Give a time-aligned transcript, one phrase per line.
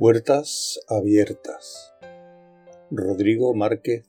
[0.00, 1.92] Puertas abiertas.
[2.90, 4.08] Rodrigo Márquez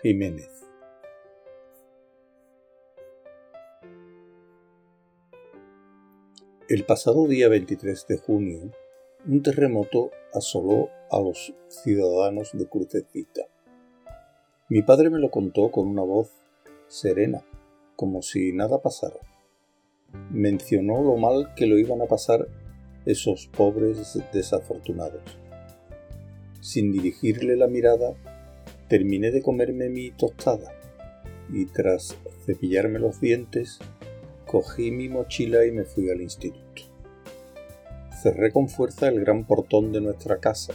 [0.00, 0.48] Jiménez.
[6.70, 8.72] El pasado día 23 de junio,
[9.26, 13.42] un terremoto asoló a los ciudadanos de Crucecita.
[14.70, 16.30] Mi padre me lo contó con una voz
[16.88, 17.44] serena,
[17.96, 19.20] como si nada pasara.
[20.30, 22.48] Mencionó lo mal que lo iban a pasar
[23.06, 25.22] esos pobres desafortunados.
[26.60, 28.14] Sin dirigirle la mirada,
[28.88, 30.72] terminé de comerme mi tostada
[31.52, 33.78] y tras cepillarme los dientes,
[34.46, 36.82] cogí mi mochila y me fui al instituto.
[38.22, 40.74] Cerré con fuerza el gran portón de nuestra casa,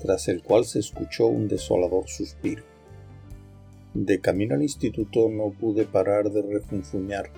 [0.00, 2.62] tras el cual se escuchó un desolador suspiro.
[3.94, 7.30] De camino al instituto no pude parar de refunfuñar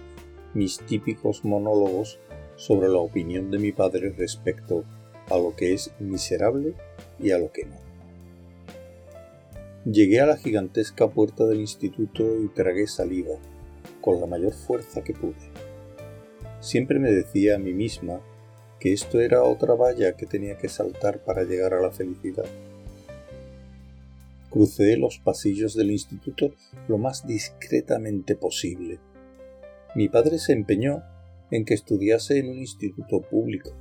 [0.54, 2.18] mis típicos monólogos
[2.56, 4.84] sobre la opinión de mi padre respecto
[5.30, 6.74] a lo que es miserable
[7.19, 7.77] y a lo que no.
[9.85, 13.37] Llegué a la gigantesca puerta del instituto y tragué saliva
[14.01, 15.35] con la mayor fuerza que pude.
[16.60, 18.21] Siempre me decía a mí misma
[18.80, 22.46] que esto era otra valla que tenía que saltar para llegar a la felicidad.
[24.51, 26.52] Crucé los pasillos del instituto
[26.88, 28.98] lo más discretamente posible.
[29.95, 31.02] Mi padre se empeñó
[31.50, 33.72] en que estudiase en un instituto público,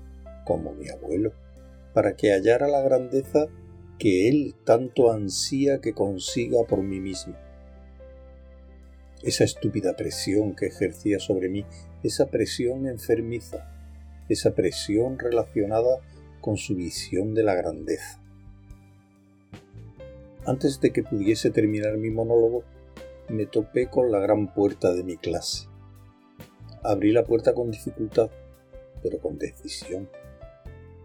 [0.46, 1.34] como mi abuelo,
[1.94, 3.48] para que hallara la grandeza
[3.98, 7.36] que él tanto ansía que consiga por mí mismo.
[9.24, 11.66] Esa estúpida presión que ejercía sobre mí,
[12.04, 13.72] esa presión enfermiza,
[14.30, 16.02] esa presión relacionada
[16.42, 18.22] con su visión de la grandeza.
[20.46, 22.64] Antes de que pudiese terminar mi monólogo,
[23.30, 25.68] me topé con la gran puerta de mi clase.
[26.88, 28.30] Abrí la puerta con dificultad,
[29.02, 30.08] pero con decisión,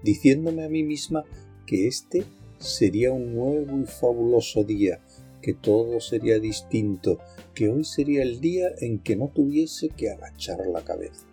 [0.03, 1.25] diciéndome a mí misma
[1.67, 2.25] que este
[2.59, 5.01] sería un nuevo y fabuloso día,
[5.41, 7.19] que todo sería distinto,
[7.55, 11.27] que hoy sería el día en que no tuviese que agachar la cabeza.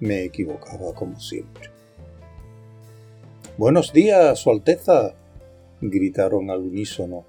[0.00, 1.70] Me equivocaba como siempre.
[3.56, 5.14] Buenos días, Su Alteza,
[5.80, 7.24] gritaron al unísono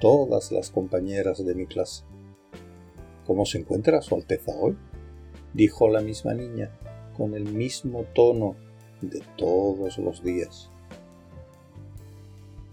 [0.00, 2.04] todas las compañeras de mi clase.
[3.26, 4.76] ¿Cómo se encuentra Su Alteza hoy?
[5.54, 6.70] Dijo la misma niña,
[7.16, 8.56] con el mismo tono
[9.00, 10.70] de todos los días.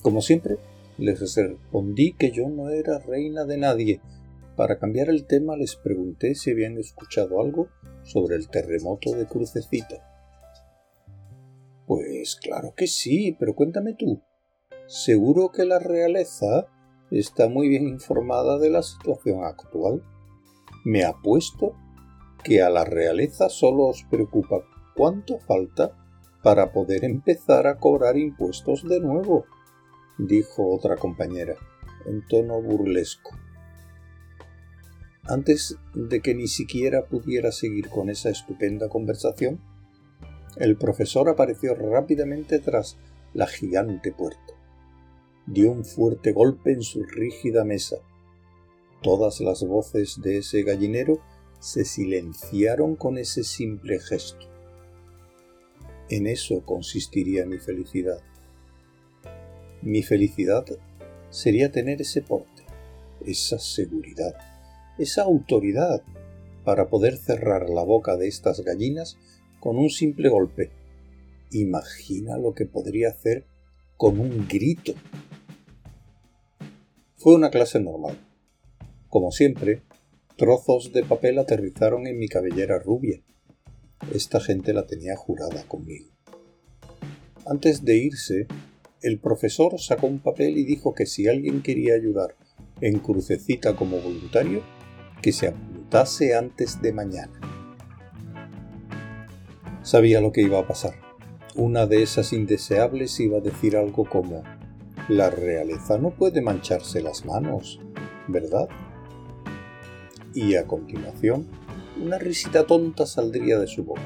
[0.01, 0.57] Como siempre,
[0.97, 4.01] les respondí que yo no era reina de nadie.
[4.55, 7.67] Para cambiar el tema les pregunté si habían escuchado algo
[8.03, 10.03] sobre el terremoto de Crucecita.
[11.85, 14.21] Pues claro que sí, pero cuéntame tú.
[14.87, 16.67] Seguro que la realeza
[17.11, 20.01] está muy bien informada de la situación actual.
[20.85, 21.75] Me apuesto
[22.47, 24.63] que a la realeza solo os preocupa
[24.95, 25.91] cuánto falta
[26.41, 29.43] para poder empezar a cobrar impuestos de nuevo,
[30.17, 31.57] dijo otra compañera,
[32.05, 33.31] en tono burlesco.
[35.25, 39.59] Antes de que ni siquiera pudiera seguir con esa estupenda conversación,
[40.55, 42.97] el profesor apareció rápidamente tras
[43.33, 44.53] la gigante puerta.
[45.47, 47.97] Dio un fuerte golpe en su rígida mesa.
[49.03, 51.19] Todas las voces de ese gallinero
[51.59, 54.45] se silenciaron con ese simple gesto.
[56.09, 58.21] En eso consistiría mi felicidad.
[59.81, 60.65] Mi felicidad
[61.29, 62.63] sería tener ese porte,
[63.25, 64.35] esa seguridad,
[64.97, 66.01] esa autoridad
[66.63, 69.17] para poder cerrar la boca de estas gallinas
[69.59, 70.71] con un simple golpe.
[71.51, 73.45] Imagina lo que podría hacer
[73.97, 74.93] con un grito.
[77.15, 78.17] Fue una clase normal.
[79.09, 79.81] Como siempre,
[80.37, 83.23] Trozos de papel aterrizaron en mi cabellera rubia.
[84.13, 86.11] Esta gente la tenía jurada conmigo.
[87.47, 88.45] Antes de irse,
[89.01, 92.35] el profesor sacó un papel y dijo que si alguien quería ayudar
[92.81, 94.61] en crucecita como voluntario,
[95.23, 97.39] que se apuntase antes de mañana.
[99.81, 100.93] Sabía lo que iba a pasar.
[101.55, 104.43] Una de esas indeseables iba a decir algo como,
[105.09, 107.79] la realeza no puede mancharse las manos,
[108.27, 108.69] ¿verdad?
[110.33, 111.47] Y a continuación
[112.01, 114.01] una risita tonta saldría de su boca.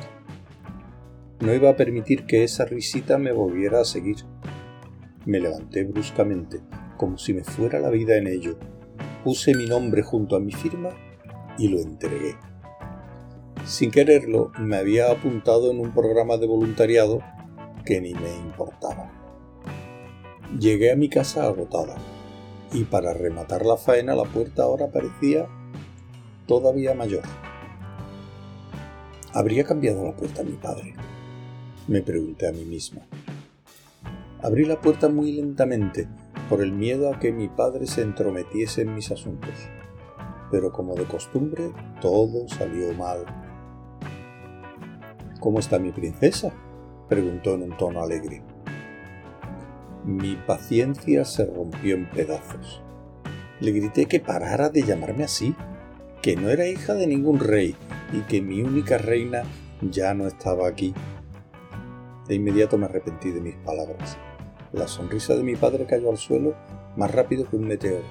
[1.39, 4.18] No iba a permitir que esa risita me volviera a seguir.
[5.25, 6.62] Me levanté bruscamente,
[6.97, 8.57] como si me fuera la vida en ello.
[9.23, 10.89] Puse mi nombre junto a mi firma
[11.57, 12.35] y lo entregué.
[13.65, 17.19] Sin quererlo, me había apuntado en un programa de voluntariado
[17.85, 19.12] que ni me importaba.
[20.59, 21.95] Llegué a mi casa agotada,
[22.74, 25.47] y para rematar la faena la puerta ahora parecía
[26.51, 27.24] todavía mayor.
[29.33, 30.95] ¿Habría cambiado la puerta mi padre?
[31.88, 33.03] Me pregunté a mí misma.
[34.44, 36.09] Abrí la puerta muy lentamente
[36.50, 39.53] por el miedo a que mi padre se entrometiese en mis asuntos.
[40.51, 41.71] Pero como de costumbre,
[42.01, 43.24] todo salió mal.
[45.39, 46.51] ¿Cómo está mi princesa?
[47.07, 48.42] preguntó en un tono alegre.
[50.03, 52.81] Mi paciencia se rompió en pedazos.
[53.62, 55.56] Le grité que parara de llamarme así,
[56.21, 57.75] que no era hija de ningún rey
[58.13, 59.44] y que mi única reina
[59.81, 60.94] ya no estaba aquí.
[62.27, 64.18] De inmediato me arrepentí de mis palabras.
[64.71, 66.56] La sonrisa de mi padre cayó al suelo
[66.95, 68.03] más rápido que un meteoro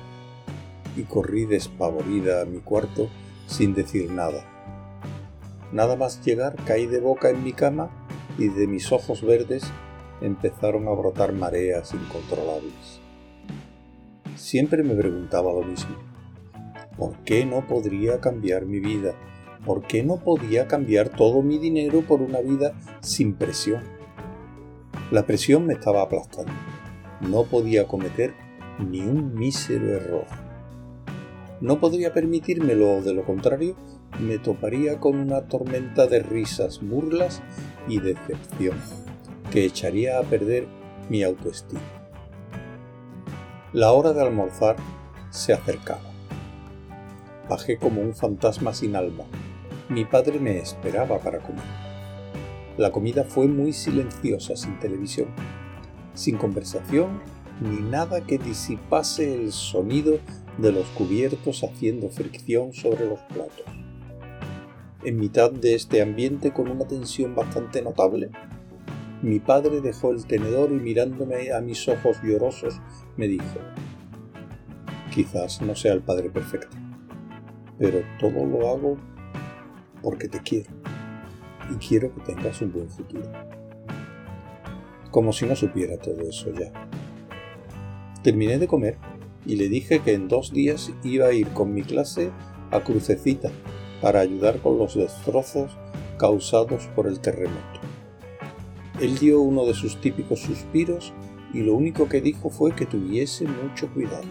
[0.97, 3.09] y corrí despavorida a mi cuarto
[3.47, 4.45] sin decir nada.
[5.73, 7.91] Nada más llegar caí de boca en mi cama
[8.39, 9.63] y de mis ojos verdes
[10.21, 13.01] empezaron a brotar mareas incontrolables.
[14.35, 16.10] Siempre me preguntaba lo mismo.
[17.01, 19.15] ¿Por qué no podría cambiar mi vida?
[19.65, 23.83] ¿Por qué no podía cambiar todo mi dinero por una vida sin presión?
[25.11, 26.53] La presión me estaba aplastando.
[27.23, 28.35] No podía cometer
[28.79, 30.27] ni un mísero error.
[31.63, 33.77] No podría permitírmelo de lo contrario
[34.19, 37.41] me toparía con una tormenta de risas, burlas
[37.89, 38.77] y decepción
[39.51, 40.67] que echaría a perder
[41.09, 41.81] mi autoestima.
[43.73, 44.77] La hora de almorzar
[45.31, 46.10] se acercaba.
[47.51, 49.25] Bajé como un fantasma sin alma.
[49.89, 51.65] Mi padre me esperaba para comer.
[52.79, 55.27] La comida fue muy silenciosa, sin televisión,
[56.15, 57.21] sin conversación
[57.61, 60.21] ni nada que disipase el sonido
[60.59, 63.67] de los cubiertos haciendo fricción sobre los platos.
[65.03, 68.31] En mitad de este ambiente con una tensión bastante notable,
[69.23, 72.81] mi padre dejó el tenedor y mirándome a mis ojos llorosos
[73.17, 73.59] me dijo,
[75.13, 76.77] quizás no sea el padre perfecto,
[77.81, 78.99] pero todo lo hago
[80.03, 80.71] porque te quiero
[81.71, 83.25] y quiero que tengas un buen futuro.
[85.11, 86.71] Como si no supiera todo eso ya.
[88.23, 88.99] Terminé de comer
[89.47, 92.31] y le dije que en dos días iba a ir con mi clase
[92.71, 93.51] a Crucecita
[94.03, 95.73] para ayudar con los destrozos
[96.19, 97.81] causados por el terremoto.
[99.01, 101.15] Él dio uno de sus típicos suspiros
[101.55, 104.29] y lo único que dijo fue que tuviese mucho cuidado.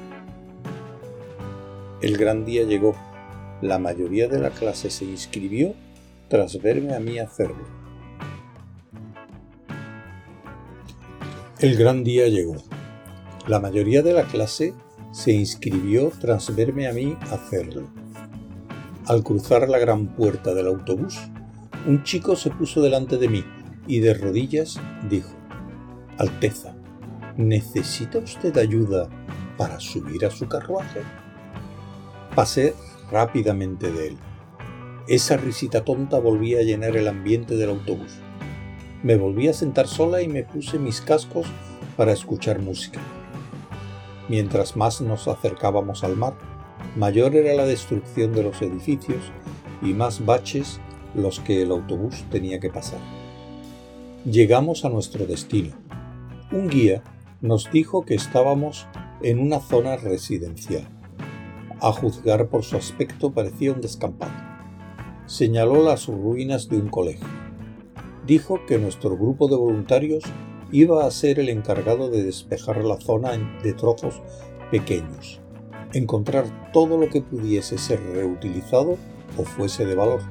[2.01, 3.08] El gran día llegó.
[3.61, 5.73] La mayoría de la clase se inscribió
[6.29, 7.67] tras verme a mí hacerlo.
[11.59, 12.55] El gran día llegó.
[13.47, 14.73] La mayoría de la clase
[15.11, 17.89] se inscribió tras verme a mí hacerlo.
[19.07, 21.19] Al cruzar la gran puerta del autobús,
[21.85, 23.43] un chico se puso delante de mí
[23.87, 24.79] y de rodillas
[25.09, 25.35] dijo,
[26.17, 26.75] Alteza,
[27.35, 29.09] ¿necesita usted ayuda
[29.57, 31.01] para subir a su carruaje?
[32.35, 32.73] Pasé
[33.11, 34.17] rápidamente de él.
[35.07, 38.19] Esa risita tonta volvía a llenar el ambiente del autobús.
[39.01, 41.47] Me volví a sentar sola y me puse mis cascos
[41.97, 42.99] para escuchar música.
[44.27, 46.35] Mientras más nos acercábamos al mar,
[46.95, 49.31] mayor era la destrucción de los edificios
[49.81, 50.79] y más baches
[51.15, 52.99] los que el autobús tenía que pasar.
[54.25, 55.75] Llegamos a nuestro destino.
[56.51, 57.03] Un guía
[57.41, 58.85] nos dijo que estábamos
[59.23, 60.98] en una zona residencial.
[61.81, 64.33] A juzgar por su aspecto parecía un descampado.
[65.25, 67.27] Señaló las ruinas de un colegio.
[68.25, 70.23] Dijo que nuestro grupo de voluntarios
[70.71, 73.31] iba a ser el encargado de despejar la zona
[73.63, 74.21] de trozos
[74.71, 75.39] pequeños,
[75.93, 78.97] encontrar todo lo que pudiese ser reutilizado
[79.37, 80.21] o fuese de valor.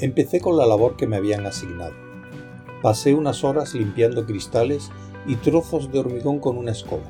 [0.00, 2.06] Empecé con la labor que me habían asignado
[2.82, 4.90] Pasé unas horas limpiando cristales
[5.26, 7.02] y trozos de hormigón con una escoba.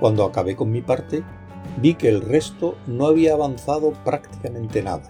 [0.00, 1.22] Cuando acabé con mi parte,
[1.78, 5.04] vi que el resto no había avanzado prácticamente nada.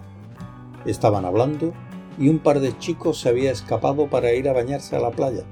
[0.85, 1.73] Estaban hablando
[2.17, 5.43] y un par de chicos se había escapado para ir a bañarse a la playa.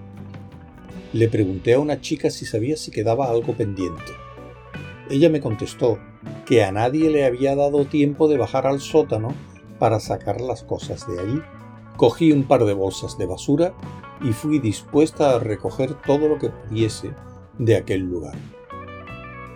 [1.13, 4.11] Le pregunté a una chica si sabía si quedaba algo pendiente.
[5.09, 5.99] Ella me contestó
[6.45, 9.29] que a nadie le había dado tiempo de bajar al sótano
[9.79, 11.41] para sacar las cosas de allí.
[11.97, 13.73] Cogí un par de bolsas de basura
[14.21, 17.11] y fui dispuesta a recoger todo lo que pudiese
[17.57, 18.35] de aquel lugar.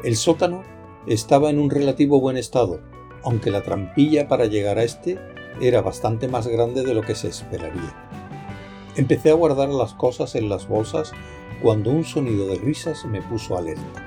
[0.03, 0.63] El sótano
[1.07, 2.81] estaba en un relativo buen estado,
[3.23, 5.19] aunque la trampilla para llegar a este
[5.61, 8.07] era bastante más grande de lo que se esperaría.
[8.95, 11.11] Empecé a guardar las cosas en las bolsas
[11.61, 14.05] cuando un sonido de risas me puso alerta.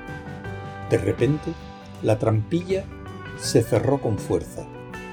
[0.89, 1.51] De repente,
[2.01, 2.83] la trampilla
[3.37, 4.65] se cerró con fuerza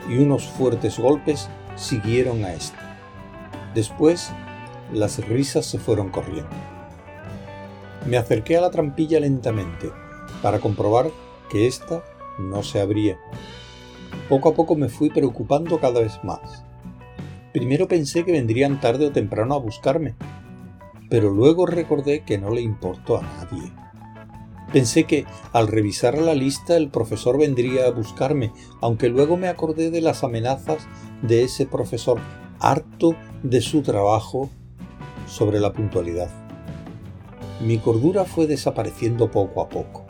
[0.09, 2.99] y unos fuertes golpes siguieron a esta.
[3.75, 4.33] Después,
[4.93, 6.51] las risas se fueron corriendo.
[8.07, 9.91] Me acerqué a la trampilla lentamente
[10.43, 11.11] para comprobar
[11.51, 12.03] que ésta
[12.39, 13.19] no se abría.
[14.29, 16.65] Poco a poco me fui preocupando cada vez más.
[17.53, 20.15] Primero pensé que vendrían tarde o temprano a buscarme,
[21.11, 23.73] pero luego recordé que no le importó a nadie.
[24.73, 29.91] Pensé que al revisar la lista el profesor vendría a buscarme, aunque luego me acordé
[29.91, 30.87] de las amenazas
[31.23, 32.21] de ese profesor
[32.61, 34.49] harto de su trabajo
[35.27, 36.31] sobre la puntualidad.
[37.61, 40.10] Mi cordura fue desapareciendo poco a poco.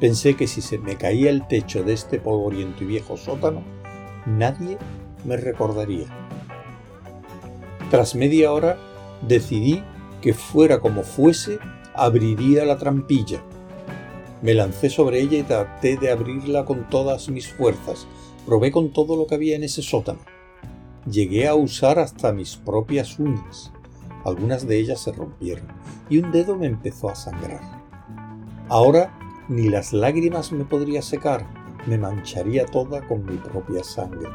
[0.00, 3.62] Pensé que si se me caía el techo de este polvoriento y viejo sótano,
[4.26, 4.78] nadie
[5.24, 6.06] me recordaría.
[7.90, 8.76] Tras media hora
[9.22, 9.82] decidí
[10.20, 11.58] que fuera como fuese,
[11.94, 13.42] abriría la trampilla
[14.44, 18.06] me lancé sobre ella y traté de abrirla con todas mis fuerzas.
[18.44, 20.18] Probé con todo lo que había en ese sótano.
[21.10, 23.72] Llegué a usar hasta mis propias uñas.
[24.22, 25.66] Algunas de ellas se rompieron
[26.10, 27.62] y un dedo me empezó a sangrar.
[28.68, 31.46] Ahora ni las lágrimas me podría secar,
[31.86, 34.28] me mancharía toda con mi propia sangre.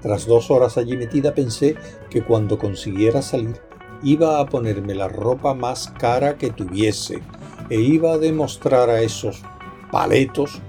[0.00, 1.76] Tras dos horas allí metida pensé
[2.10, 3.60] que cuando consiguiera salir
[4.02, 7.22] iba a ponerme la ropa más cara que tuviese
[7.70, 9.42] e iba a demostrar a esos
[9.92, 10.60] paletos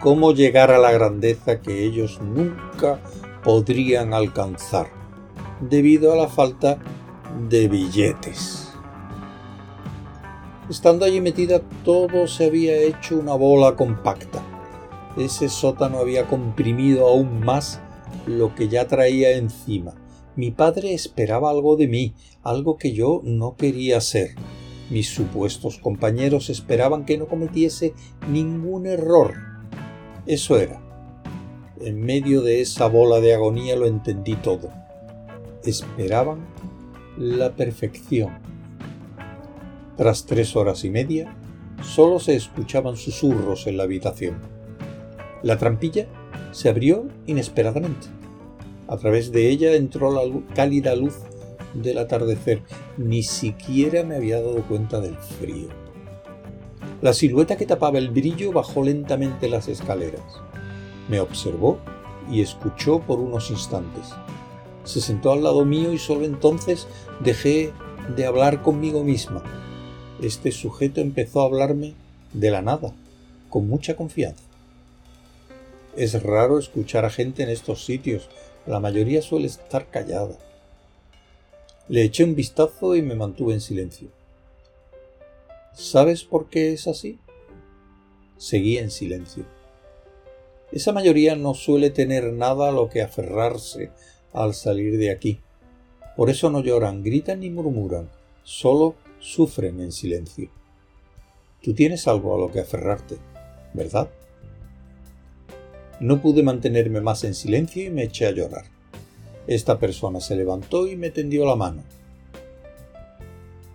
[0.00, 2.98] cómo llegar a la grandeza que ellos nunca
[3.44, 4.88] podrían alcanzar,
[5.60, 6.78] debido a la falta
[7.48, 8.59] de billetes.
[10.70, 14.40] Estando allí metida todo se había hecho una bola compacta.
[15.16, 17.80] Ese sótano había comprimido aún más
[18.24, 19.96] lo que ya traía encima.
[20.36, 24.36] Mi padre esperaba algo de mí, algo que yo no quería ser.
[24.90, 27.92] Mis supuestos compañeros esperaban que no cometiese
[28.30, 29.34] ningún error.
[30.24, 30.80] Eso era.
[31.80, 34.70] En medio de esa bola de agonía lo entendí todo.
[35.64, 36.46] Esperaban
[37.18, 38.49] la perfección.
[40.00, 41.36] Tras tres horas y media,
[41.82, 44.40] solo se escuchaban susurros en la habitación.
[45.42, 46.06] La trampilla
[46.52, 48.06] se abrió inesperadamente.
[48.88, 50.22] A través de ella entró la
[50.54, 51.16] cálida luz
[51.74, 52.62] del atardecer,
[52.96, 55.68] ni siquiera me había dado cuenta del frío.
[57.02, 60.40] La silueta que tapaba el brillo bajó lentamente las escaleras.
[61.10, 61.76] Me observó
[62.30, 64.14] y escuchó por unos instantes.
[64.82, 66.88] Se sentó al lado mío y solo entonces
[67.22, 67.74] dejé
[68.16, 69.42] de hablar conmigo misma.
[70.22, 71.94] Este sujeto empezó a hablarme
[72.34, 72.92] de la nada,
[73.48, 74.44] con mucha confianza.
[75.96, 78.28] Es raro escuchar a gente en estos sitios,
[78.66, 80.36] la mayoría suele estar callada.
[81.88, 84.08] Le eché un vistazo y me mantuve en silencio.
[85.72, 87.18] ¿Sabes por qué es así?
[88.36, 89.46] Seguí en silencio.
[90.70, 93.90] Esa mayoría no suele tener nada a lo que aferrarse
[94.34, 95.40] al salir de aquí.
[96.14, 98.10] Por eso no lloran, gritan ni murmuran,
[98.44, 100.50] solo sufren en silencio.
[101.62, 103.18] Tú tienes algo a lo que aferrarte,
[103.74, 104.10] ¿verdad?
[106.00, 108.64] No pude mantenerme más en silencio y me eché a llorar.
[109.46, 111.82] Esta persona se levantó y me tendió la mano.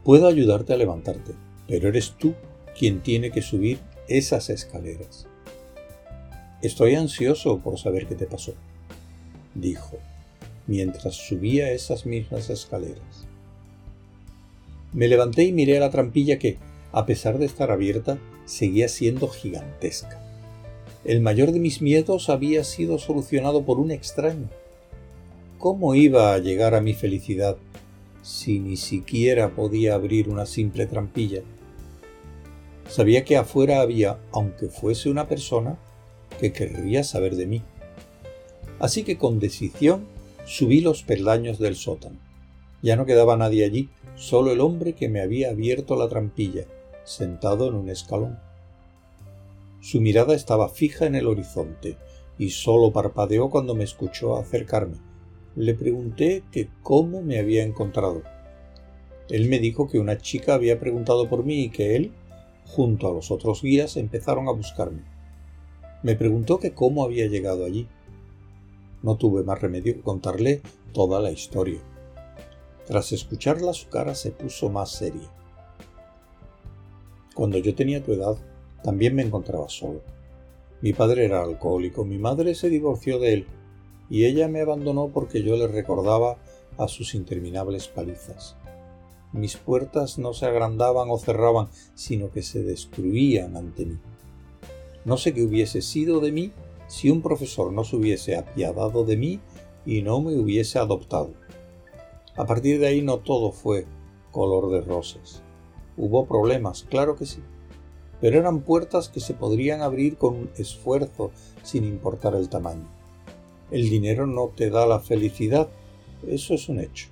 [0.04, 1.34] Puedo ayudarte a levantarte,
[1.68, 2.34] pero eres tú
[2.78, 5.28] quien tiene que subir esas escaleras.
[6.62, 8.56] Estoy ansioso por saber qué te pasó,
[9.54, 10.00] dijo,
[10.68, 13.15] mientras subía esas mismas escaleras.
[14.96, 16.58] Me levanté y miré a la trampilla que,
[16.92, 20.20] a pesar de estar abierta, seguía siendo gigantesca.
[21.04, 24.50] El mayor de mis miedos había sido solucionado por un extraño
[25.58, 27.58] ¿Cómo iba a llegar a mi felicidad
[28.22, 31.42] si ni siquiera podía abrir una simple trampilla?
[32.88, 35.78] Sabía que afuera había, aunque fuese una persona,
[36.40, 37.62] que querría saber de mí.
[38.80, 40.06] Así que con decisión
[40.46, 42.18] subí los peldaños del sótano.
[42.84, 46.66] Ya no quedaba nadie allí, solo el hombre que me había abierto la trampilla,
[47.04, 48.40] sentado en un escalón.
[49.82, 51.98] Su mirada estaba fija en el horizonte
[52.38, 54.98] y solo parpadeó cuando me escuchó acercarme
[55.56, 58.24] le pregunté que cómo me había encontrado.
[59.30, 62.12] Él me dijo que una chica había preguntado por mí y que él,
[62.66, 65.04] junto a los otros guías, empezaron a buscarme.
[66.04, 67.88] Me preguntó que cómo había llegado allí.
[69.02, 70.62] No tuve más remedio que contarle
[70.94, 71.80] toda la historia.
[72.86, 75.30] Tras escucharla su cara se puso más seria.
[77.34, 78.38] Cuando yo tenía tu edad,
[78.84, 80.02] también me encontraba solo.
[80.82, 83.48] Mi padre era alcohólico, mi madre se divorció de él
[84.10, 86.38] y ella me abandonó porque yo le recordaba
[86.78, 88.56] a sus interminables palizas.
[89.34, 93.98] Mis puertas no se agrandaban o cerraban, sino que se destruían ante mí.
[95.04, 96.52] No sé qué hubiese sido de mí
[96.88, 99.40] si un profesor no se hubiese apiadado de mí
[99.86, 101.34] y no me hubiese adoptado.
[102.38, 103.86] A partir de ahí no todo fue
[104.32, 105.42] color de rosas.
[105.98, 107.42] Hubo problemas, claro que sí,
[108.20, 111.32] pero eran puertas que se podrían abrir con esfuerzo
[111.64, 112.88] sin importar el tamaño.
[113.72, 115.70] El dinero no te da la felicidad,
[116.28, 117.08] eso es un hecho.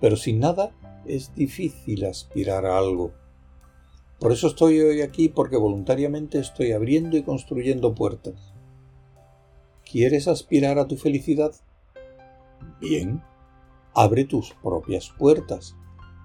[0.00, 0.72] pero sin nada
[1.06, 3.12] es difícil aspirar a algo.
[4.18, 8.52] Por eso estoy hoy aquí porque voluntariamente estoy abriendo y construyendo puertas.
[9.90, 11.52] ¿Quieres aspirar a tu felicidad?
[12.80, 13.22] Bien,
[13.94, 15.76] abre tus propias puertas.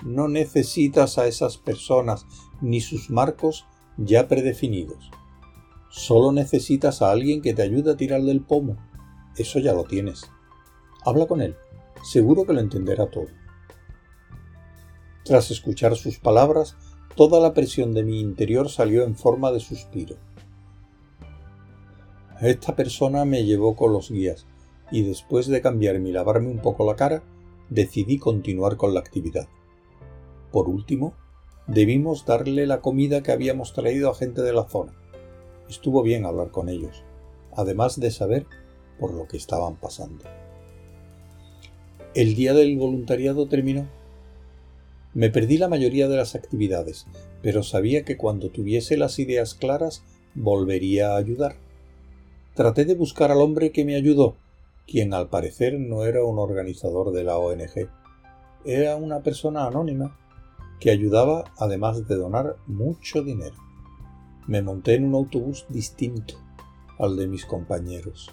[0.03, 2.25] No necesitas a esas personas
[2.61, 3.65] ni sus marcos
[3.97, 5.09] ya predefinidos.
[5.89, 8.75] Solo necesitas a alguien que te ayude a tirar del pomo.
[9.37, 10.29] Eso ya lo tienes.
[11.05, 11.55] Habla con él.
[12.03, 13.27] Seguro que lo entenderá todo.
[15.23, 16.75] Tras escuchar sus palabras,
[17.15, 20.17] toda la presión de mi interior salió en forma de suspiro.
[22.41, 24.45] Esta persona me llevó con los guías
[24.91, 27.23] y después de cambiarme y lavarme un poco la cara,
[27.69, 29.47] decidí continuar con la actividad.
[30.51, 31.15] Por último,
[31.67, 34.93] debimos darle la comida que habíamos traído a gente de la zona.
[35.69, 37.03] Estuvo bien hablar con ellos,
[37.53, 38.45] además de saber
[38.99, 40.23] por lo que estaban pasando.
[42.13, 43.89] El día del voluntariado terminó.
[45.13, 47.07] Me perdí la mayoría de las actividades,
[47.41, 50.03] pero sabía que cuando tuviese las ideas claras
[50.33, 51.57] volvería a ayudar.
[52.53, 54.37] Traté de buscar al hombre que me ayudó,
[54.87, 57.89] quien al parecer no era un organizador de la ONG.
[58.65, 60.17] Era una persona anónima
[60.79, 63.65] que ayudaba además de donar mucho dinero
[64.47, 66.35] me monté en un autobús distinto
[66.99, 68.29] al de mis compañeros.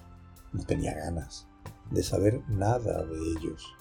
[0.52, 1.48] No tenía ganas
[1.90, 3.74] de saber nada de ellos.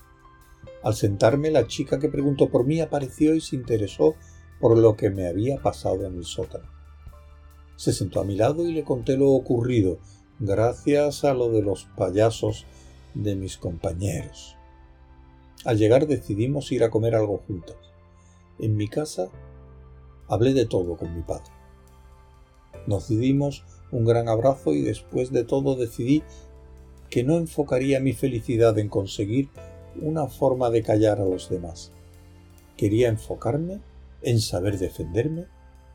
[0.83, 4.15] Al sentarme, la chica que preguntó por mí apareció y se interesó
[4.59, 6.69] por lo que me había pasado en el sótano.
[7.75, 9.99] Se sentó a mi lado y le conté lo ocurrido,
[10.43, 12.65] gracias a lo de los payasos
[13.13, 14.57] de mis compañeros.
[15.65, 17.77] Al llegar decidimos ir a comer algo juntas.
[18.57, 19.29] En mi casa
[20.27, 21.51] hablé de todo con mi padre.
[22.87, 26.23] Nos dimos un gran abrazo y después de todo decidí
[27.11, 29.49] que no enfocaría mi felicidad en conseguir
[30.01, 31.91] una forma de callar a los demás.
[32.77, 33.79] Quería enfocarme
[34.23, 35.45] en saber defenderme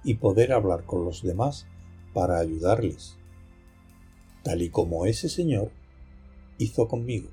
[0.04, 1.66] y poder hablar con los demás
[2.14, 3.18] para ayudarles,
[4.46, 5.72] tal y como ese señor
[6.58, 7.28] hizo conmigo.